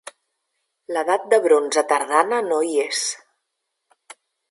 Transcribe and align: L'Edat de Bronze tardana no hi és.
L'Edat 0.95 1.27
de 1.35 1.39
Bronze 1.45 1.85
tardana 1.93 2.43
no 2.49 2.61
hi 2.69 2.75
és. 2.89 3.07